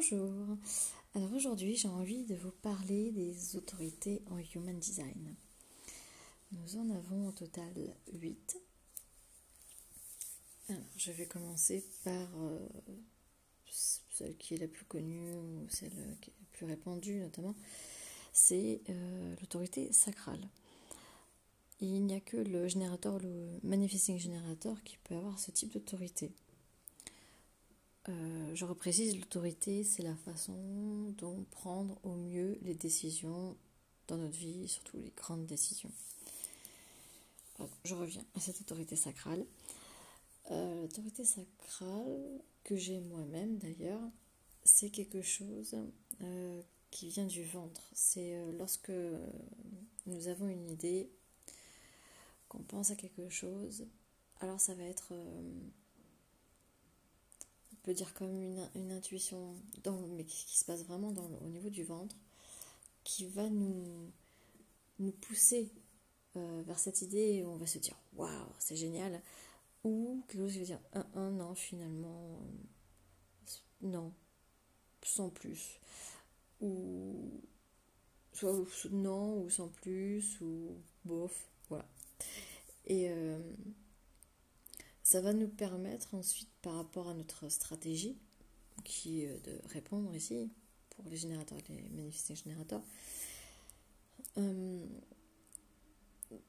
[0.00, 0.56] Bonjour.
[1.16, 5.34] Alors aujourd'hui, j'ai envie de vous parler des autorités en Human Design.
[6.52, 7.72] Nous en avons au total
[8.12, 8.58] 8.
[10.68, 12.60] Alors, je vais commencer par euh,
[13.68, 15.90] celle qui est la plus connue ou celle
[16.20, 17.56] qui est la plus répandue notamment.
[18.32, 20.48] C'est euh, l'autorité sacrale.
[21.80, 26.30] Il n'y a que le générateur, le manifesting générateur qui peut avoir ce type d'autorité.
[28.08, 33.56] Euh, je reprécise, l'autorité, c'est la façon dont prendre au mieux les décisions
[34.06, 35.90] dans notre vie, surtout les grandes décisions.
[37.84, 39.44] je reviens à cette autorité sacrale.
[40.50, 44.00] Euh, l'autorité sacrale, que j'ai moi-même d'ailleurs,
[44.64, 45.76] c'est quelque chose
[46.22, 47.90] euh, qui vient du ventre.
[47.92, 48.92] C'est lorsque
[50.06, 51.10] nous avons une idée,
[52.48, 53.86] qu'on pense à quelque chose,
[54.40, 55.12] alors ça va être
[57.94, 61.84] dire comme une, une intuition, dans, mais qui, se passe vraiment dans, au niveau du
[61.84, 62.16] ventre,
[63.04, 64.10] qui va nous,
[64.98, 65.70] nous pousser
[66.36, 69.22] euh, vers cette idée où on va se dire waouh, c'est génial,
[69.84, 74.12] ou quelque chose qui va dire un, un non, finalement, euh, non,
[75.02, 75.80] sans plus,
[76.60, 77.40] ou
[78.32, 78.52] soit
[78.90, 81.86] non, ou sans plus, ou bof, voilà.
[82.86, 83.10] Et.
[83.10, 83.38] Euh,
[85.08, 88.18] ça va nous permettre ensuite, par rapport à notre stratégie,
[88.84, 90.50] qui est de répondre ici,
[90.90, 92.82] pour les générateurs les manifestés générateurs,
[94.36, 94.84] euh,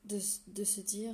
[0.04, 1.14] de, se dire,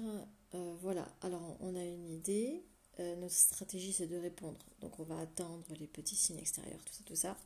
[0.55, 2.63] euh, voilà, alors on a une idée,
[2.99, 6.93] euh, notre stratégie c'est de répondre, donc on va attendre les petits signes extérieurs, tout
[6.93, 7.37] ça, tout ça,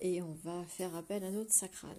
[0.00, 1.98] et on va faire appel à notre sacral.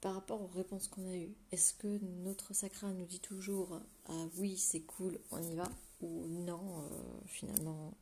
[0.00, 4.26] Par rapport aux réponses qu'on a eues, est-ce que notre sacral nous dit toujours, ah
[4.36, 5.68] oui, c'est cool, on y va?
[6.04, 7.94] Ou non, euh, finalement,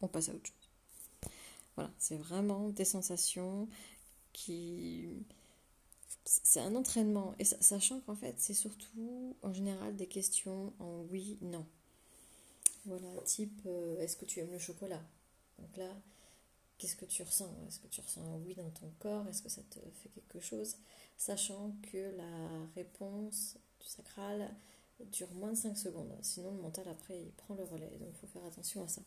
[0.00, 1.30] on passe à autre chose.
[1.76, 3.68] Voilà, c'est vraiment des sensations
[4.32, 5.26] qui...
[6.24, 11.38] C'est un entraînement, et sachant qu'en fait, c'est surtout en général des questions en oui,
[11.40, 11.66] non.
[12.84, 15.02] Voilà, type, euh, est-ce que tu aimes le chocolat?
[15.58, 15.90] Donc là,
[16.78, 17.50] qu'est-ce que tu ressens?
[17.66, 19.26] Est-ce que tu ressens un oui dans ton corps?
[19.28, 20.76] Est-ce que ça te fait quelque chose?
[21.16, 24.54] Sachant que la réponse du sacral
[25.12, 26.12] dure moins de 5 secondes.
[26.22, 27.96] Sinon, le mental, après, il prend le relais.
[27.98, 29.02] Donc, il faut faire attention à ça.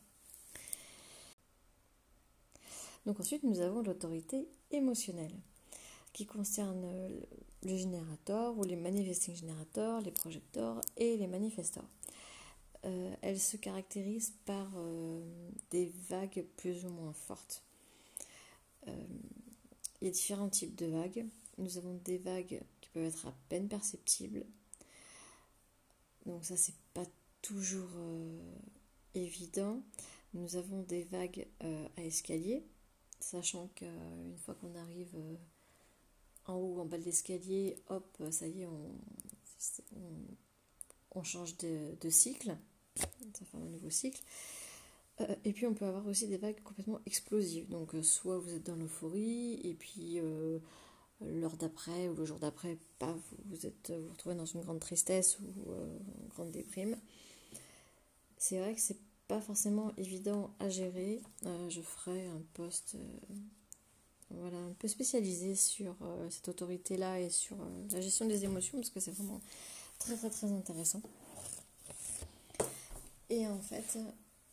[3.06, 5.34] Donc, ensuite, nous avons l'autorité émotionnelle
[6.14, 7.10] qui concerne
[7.64, 11.88] le générateur ou les manifesting générateurs, les projecteurs et les manifestors.
[12.86, 15.22] Euh, elle se caractérise par euh,
[15.72, 17.64] des vagues plus ou moins fortes.
[18.88, 19.06] Euh,
[20.02, 21.26] il y a différents types de vagues.
[21.58, 24.46] Nous avons des vagues qui peuvent être à peine perceptibles,
[26.26, 27.06] donc ça, c'est pas
[27.42, 28.40] toujours euh,
[29.14, 29.82] évident.
[30.34, 32.64] Nous avons des vagues euh, à escalier,
[33.20, 35.36] sachant qu'une fois qu'on arrive euh,
[36.48, 38.68] en haut, en bas de l'escalier, hop, ça y est,
[41.12, 42.58] on, change de, cycle.
[42.96, 44.22] Ça fait un nouveau cycle.
[45.46, 47.70] et puis on peut avoir aussi des vagues complètement explosives.
[47.70, 50.20] Donc soit vous êtes dans l'euphorie, et puis
[51.28, 52.78] l'heure d'après ou le jour d'après,
[53.46, 56.98] vous, êtes, vous retrouvez dans une grande tristesse ou euh, une grande déprime.
[58.38, 61.22] C'est vrai que c'est pas forcément évident à gérer.
[61.46, 63.36] Euh, je ferai un post euh,
[64.30, 65.96] voilà, un peu spécialisé sur
[66.32, 67.56] cette autorité-là et sur
[67.92, 69.40] la gestion des émotions parce que c'est vraiment
[70.00, 71.02] très très très intéressant.
[73.30, 74.00] Et en fait,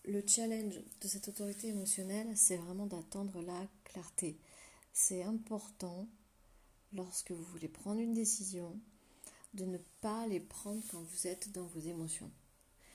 [0.05, 4.39] le challenge de cette autorité émotionnelle, c'est vraiment d'attendre la clarté.
[4.93, 6.07] C'est important
[6.93, 8.79] lorsque vous voulez prendre une décision,
[9.55, 12.31] de ne pas les prendre quand vous êtes dans vos émotions.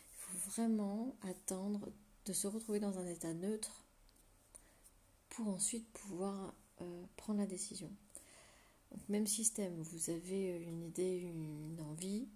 [0.09, 1.91] Il faut vraiment attendre
[2.25, 3.83] de se retrouver dans un état neutre
[5.29, 7.91] pour ensuite pouvoir euh, prendre la décision.
[8.91, 12.27] Donc, même système, vous avez une idée, une envie.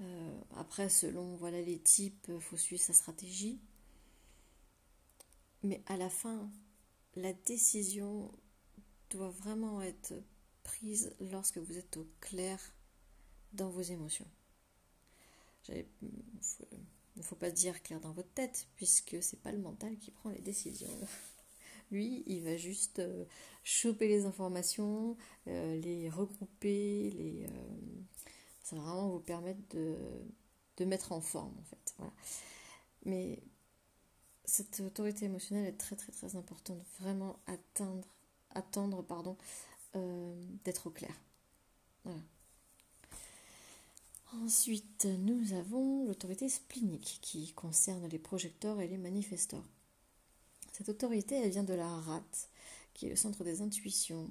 [0.00, 3.58] Euh, après, selon voilà les types, il faut suivre sa stratégie.
[5.62, 6.50] Mais à la fin,
[7.16, 8.30] la décision
[9.10, 10.14] doit vraiment être
[10.62, 12.58] prise lorsque vous êtes au clair
[13.52, 14.26] dans vos émotions.
[15.68, 15.84] Il
[17.16, 20.30] ne faut pas dire clair dans votre tête, puisque c'est pas le mental qui prend
[20.30, 20.88] les décisions.
[21.90, 23.24] Lui, il va juste euh,
[23.64, 25.16] choper les informations,
[25.48, 28.02] euh, les regrouper, les, euh,
[28.62, 29.96] ça va vraiment vous permettre de,
[30.76, 31.96] de, mettre en forme, en fait.
[33.04, 33.42] Mais
[34.44, 38.06] cette autorité émotionnelle est très très très importante, vraiment atteindre
[38.54, 39.36] attendre pardon,
[39.96, 41.14] euh, d'être au clair.
[44.32, 49.64] Ensuite, nous avons l'autorité splénique qui concerne les projecteurs et les manifesteurs.
[50.72, 52.48] Cette autorité, elle vient de la rate,
[52.94, 54.30] qui est le centre des intuitions,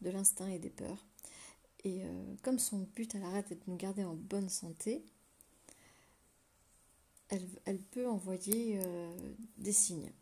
[0.00, 1.04] de l'instinct et des peurs.
[1.84, 5.04] Et euh, comme son but à la rate est de nous garder en bonne santé,
[7.28, 10.12] elle, peut envoyer euh, des signes.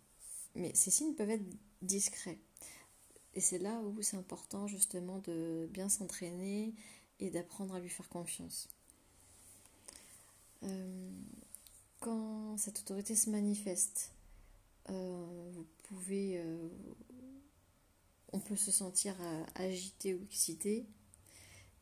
[0.55, 1.45] Mais ces signes peuvent être
[1.81, 2.39] discrets.
[3.35, 6.75] Et c'est là où c'est important justement de bien s'entraîner
[7.19, 8.69] et d'apprendre à lui faire confiance.
[10.65, 11.11] Euh,
[12.01, 14.13] quand cette autorité se manifeste,
[14.91, 16.69] euh, vous pouvez, euh,
[18.33, 19.15] on peut se sentir
[19.55, 20.85] agité ou excité,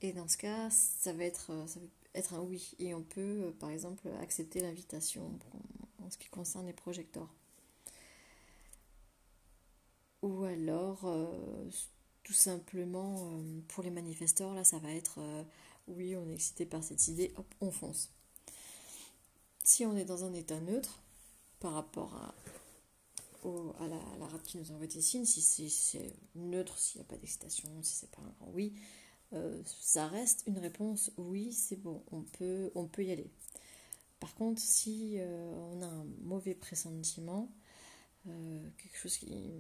[0.03, 3.55] et dans ce cas, ça va être, ça va être un oui, et on peut,
[3.59, 5.39] par exemple, accepter l'invitation
[6.03, 7.29] en ce qui concerne les projecteurs.
[10.23, 11.07] Ou alors,
[12.23, 13.33] tout simplement,
[13.69, 15.19] pour les manifesteurs, là, ça va être
[15.91, 18.11] oui, on est excité par cette idée, hop, on fonce.
[19.65, 21.03] Si on est dans un état neutre
[21.59, 22.35] par rapport à,
[23.45, 27.17] à, la, rate qui nous envoie des signes, si c'est neutre, s'il n'y a pas
[27.17, 28.75] d'excitation, si c'est pas un grand oui,
[29.33, 33.31] euh, ça reste une réponse oui, c'est bon, on peut, on peut y aller.
[34.19, 37.51] Par contre, si euh, on a un mauvais pressentiment,
[38.29, 39.51] euh, quelque chose qui.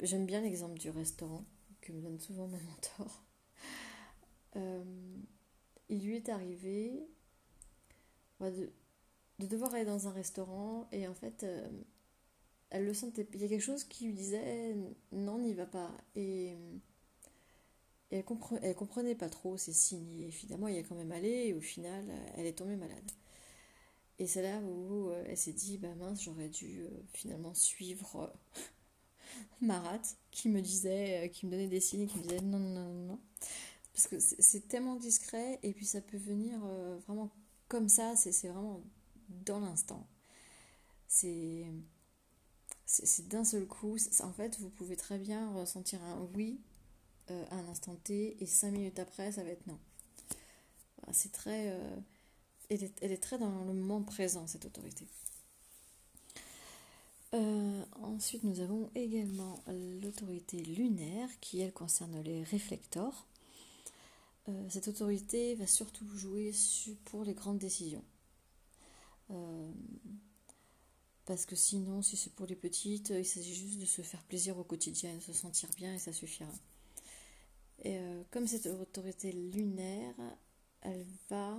[0.00, 1.44] J'aime bien l'exemple du restaurant
[1.80, 3.24] que me donne souvent mon mentor.
[5.88, 7.06] il lui est arrivé
[8.50, 8.72] de,
[9.38, 11.68] devoir aller dans un restaurant et en fait euh,
[12.70, 14.76] elle le sentait il y a quelque chose qui lui disait
[15.12, 16.56] non n'y va pas et,
[18.10, 20.20] elle, comprenait, comprenait pas trop ces signes.
[20.20, 22.04] Et finalement il y a quand même allé et au final
[22.36, 23.10] elle est tombée malade.
[24.18, 28.32] Et c'est là où euh, elle s'est dit bah mince j'aurais dû euh, finalement suivre
[29.60, 33.06] Marat qui me disait qui me donnait des signes qui me disait non non non
[33.06, 33.20] non
[33.92, 36.58] parce que c'est tellement discret et puis ça peut venir
[37.06, 37.30] vraiment
[37.72, 38.82] comme ça, c'est vraiment
[39.46, 40.06] dans l'instant.
[41.08, 41.64] C'est
[43.30, 43.96] d'un seul coup.
[44.20, 46.60] En fait, vous pouvez très bien ressentir un oui
[47.30, 49.78] euh, à un instant T et cinq minutes après, ça va être non.
[51.12, 51.70] C'est très.
[51.70, 51.96] Euh,
[52.68, 55.06] elle, est, très dans le moment présent, cette autorité.
[57.34, 59.62] Euh, ensuite, nous avons également
[60.02, 63.26] l'autorité lunaire qui, elle, concerne les réflecteurs.
[64.48, 66.52] Euh, cette autorité va surtout jouer
[67.06, 68.04] pour les grandes décisions.
[69.30, 69.72] Euh,
[71.24, 74.58] parce que sinon, si c'est pour les petites, il s'agit juste de se faire plaisir
[74.58, 76.52] au quotidien, de se sentir bien et ça suffira.
[77.84, 77.98] Et
[78.30, 80.14] comme cette autorité lunaire,
[80.82, 81.58] elle va,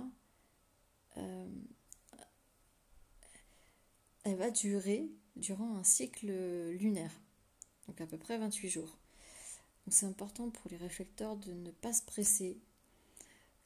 [4.22, 6.26] elle va durer durant un cycle
[6.72, 7.12] lunaire,
[7.86, 8.98] donc à peu près 28 jours.
[9.84, 12.58] Donc c'est important pour les réflecteurs de ne pas se presser,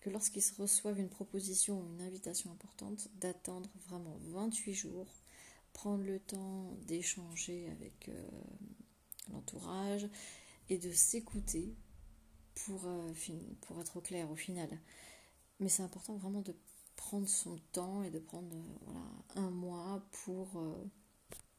[0.01, 5.07] que lorsqu'ils reçoivent une proposition ou une invitation importante, d'attendre vraiment 28 jours,
[5.73, 8.29] prendre le temps d'échanger avec euh,
[9.33, 10.09] l'entourage
[10.69, 11.75] et de s'écouter
[12.55, 13.13] pour, euh,
[13.63, 14.69] pour être clair au final.
[15.61, 16.55] Mais c'est important vraiment de
[16.97, 20.61] prendre son temps et de prendre euh, un mois pour,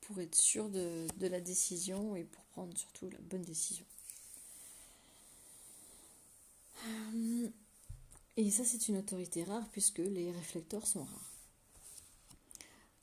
[0.10, 3.86] pour être sûr de, la décision et pour prendre surtout la bonne décision.
[8.36, 11.34] Et ça, c'est une autorité rare puisque les réflecteurs sont rares.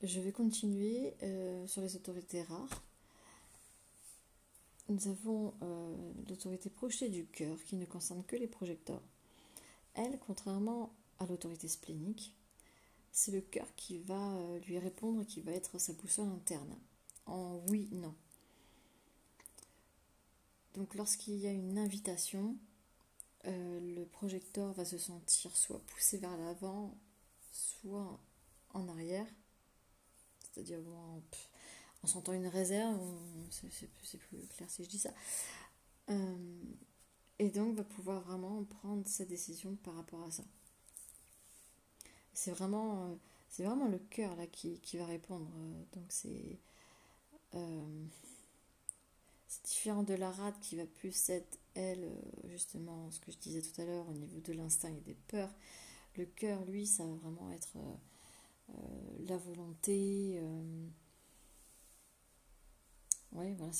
[0.03, 2.83] Je vais continuer euh, sur les autorités rares.
[4.89, 9.03] Nous avons euh, l'autorité projetée du cœur qui ne concerne que les projecteurs.
[9.95, 12.35] Elle, contrairement à l'autorité splénique,
[13.13, 16.77] c'est le cœur qui va euh, lui répondre, qui va être sa boussole interne.
[17.27, 18.15] En oui, non.
[20.75, 22.57] Donc lorsqu'il y a une invitation,
[23.47, 26.97] euh, le projecteur va se sentir soit poussé vers l'avant,
[27.53, 28.21] soit
[28.75, 29.27] en arrière.
[30.43, 33.01] C'est-à-dire en, sentant une réserve,
[33.51, 35.13] c'est plus clair si je dis ça.
[36.11, 36.63] Euh,
[37.39, 40.45] et donc va pouvoir vraiment prendre sa décision par rapport à ça.
[42.33, 43.15] C'est vraiment, euh,
[43.59, 45.49] vraiment le cœur là qui, qui, va répondre.
[45.95, 46.59] Donc c'est
[49.49, 53.39] c'est différent de la rate qui va plus être elle, euh, justement, ce que je
[53.39, 55.53] disais tout à l'heure au niveau de l'instinct et des peurs,
[56.17, 57.95] le cœur, lui, ça va vraiment être euh,
[58.71, 60.41] euh, la volonté.
[63.33, 63.73] Oui, voilà,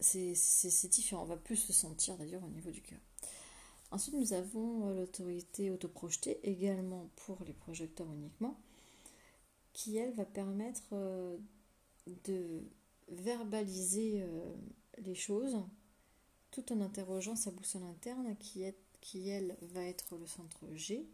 [0.00, 1.22] c'est différent.
[1.22, 2.98] On va plus se sentir d'ailleurs au niveau du cœur.
[3.92, 8.58] Ensuite, nous avons l'autorité autoprojetée, également pour les projecteurs uniquement,
[9.72, 10.94] qui, elle, va permettre
[12.24, 12.62] de
[13.08, 14.24] verbaliser
[14.98, 15.56] les choses
[16.50, 21.08] tout en interrogeant sa boussole interne qui, est, qui elle va être le centre G,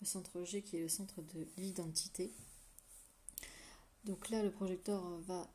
[0.00, 2.32] le centre G qui est le centre de l'identité.
[4.04, 5.50] Donc là, le projecteur va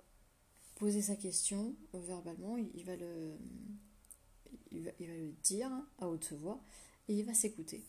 [0.75, 2.93] poser sa question verbalement, il, va
[4.71, 6.61] il va, le dire à haute voix
[7.07, 7.83] et il va s'écouter.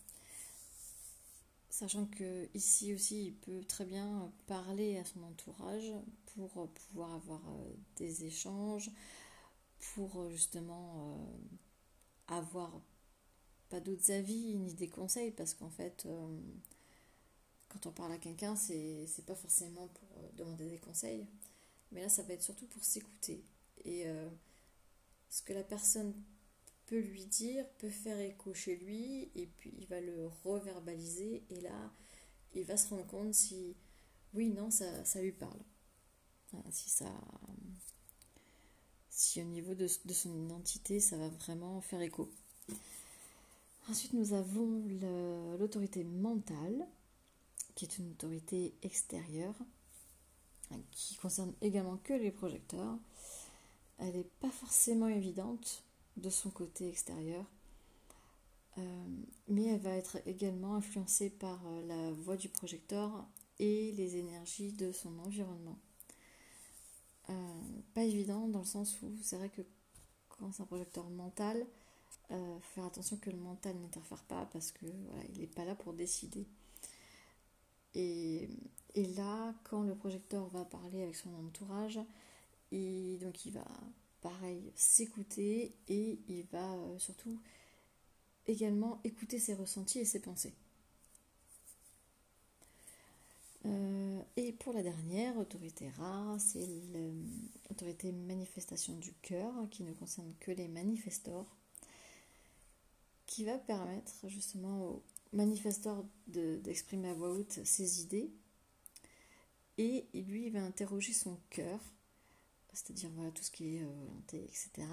[1.78, 5.92] Sachant que ici aussi, il peut très bien parler à son entourage
[6.34, 8.90] pour pouvoir avoir euh, des échanges,
[9.94, 12.82] pour euh, justement euh, avoir
[13.68, 16.08] pas d'autres avis ni des conseils, parce qu'en fait,
[17.68, 21.28] quand on parle à quelqu'un, c'est pas forcément pour demander des conseils,
[21.92, 23.44] mais là, ça va être surtout pour s'écouter.
[23.84, 24.04] Et
[25.28, 26.12] ce que la personne
[26.88, 31.60] peut lui dire, peut faire écho chez lui, et puis il va le reverbaliser, et
[31.60, 31.92] là,
[32.54, 33.76] il va se rendre compte si,
[34.34, 35.60] oui, non, ça, ça lui parle.
[36.70, 37.12] si ça.
[39.10, 42.30] Si au niveau de, de, son identité, ça va vraiment faire écho.
[43.90, 44.82] Ensuite, nous avons
[45.58, 46.86] l'autorité mentale,
[47.74, 49.56] qui est une autorité extérieure,
[50.92, 52.96] qui concerne également que les projecteurs.
[53.98, 55.82] Elle n'est pas forcément évidente
[56.18, 57.44] de son côté extérieur.
[58.78, 59.06] Euh,
[59.48, 63.26] mais elle va être également influencée par euh, la voix du projecteur
[63.58, 65.78] et les énergies de son environnement.
[67.30, 67.32] Euh,
[67.94, 69.62] pas évident dans le sens où c'est vrai que
[70.28, 71.66] quand c'est un projecteur mental,
[72.28, 74.84] faut faire attention que le mental n'interfère pas parce que
[75.32, 76.46] il n'est pas là pour décider.
[77.94, 78.50] Et,
[78.94, 81.98] et, là, quand le projecteur va parler avec son entourage,
[82.70, 83.64] et donc il va
[84.20, 87.40] pareil, s'écouter et il va euh, surtout
[88.46, 90.54] également écouter ses ressentis et ses pensées.
[93.66, 96.66] Euh, et pour la dernière, autorité rare, c'est
[97.68, 101.56] l'autorité manifestation du cœur qui ne concerne que les manifestors,
[103.26, 108.30] qui va permettre justement aux manifestors d'exprimer à voix haute ses idées.
[109.76, 111.78] Et lui, il va interroger son cœur
[112.78, 114.86] c'est-à-dire voilà, tout ce qui est euh, volonté, etc.,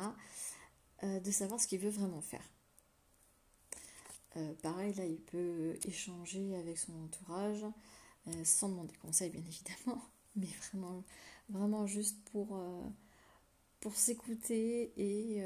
[1.03, 2.43] euh, de savoir ce qu'il veut vraiment faire.
[4.37, 7.65] Euh, pareil, là, il peut échanger avec son entourage,
[8.43, 10.03] sans demander conseil, bien évidemment,
[10.35, 11.03] mais vraiment,
[11.49, 12.59] vraiment juste pour,
[13.79, 15.43] pour s'écouter et,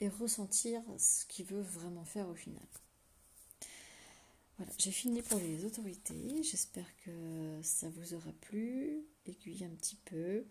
[0.00, 2.66] et ressentir ce qu'il veut vraiment faire au final.
[4.58, 6.42] Voilà, j'ai fini pour les autorités.
[6.42, 10.44] J'espère que ça vous aura plu, aiguillé un petit peu.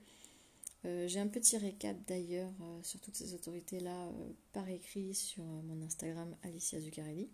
[0.86, 5.44] Euh, j'ai un petit récap d'ailleurs euh, sur toutes ces autorités-là euh, par écrit sur
[5.44, 7.30] mon Instagram Alicia Zuccarelli.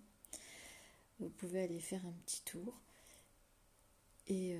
[1.19, 2.79] Vous pouvez aller faire un petit tour.
[4.27, 4.57] Et,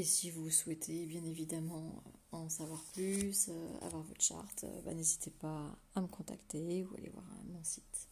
[0.00, 3.50] si vous souhaitez bien évidemment en savoir plus,
[3.82, 8.08] avoir votre charte, bah, n'hésitez pas à me contacter ou aller voir mon site.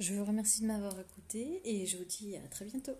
[0.00, 2.96] Je vous remercie de m'avoir écouté et je vous dis à très bientôt.